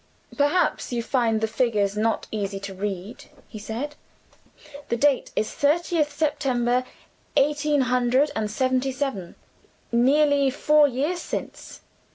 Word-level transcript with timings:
"Perhaps 0.35 0.91
you 0.91 1.03
find 1.03 1.41
the 1.41 1.47
figures 1.47 1.95
not 1.95 2.25
easy 2.31 2.59
to 2.61 2.73
read," 2.73 3.25
he 3.47 3.59
said. 3.59 3.93
"The 4.89 4.97
date 4.97 5.29
is 5.35 5.53
'thirtieth 5.53 6.11
September, 6.11 6.85
eighteen 7.35 7.81
hundred 7.81 8.31
and 8.35 8.49
seventy 8.49 8.93
seven' 8.93 9.35
nearly 9.91 10.49
four 10.49 10.87
years 10.87 11.21
since." 11.21 11.81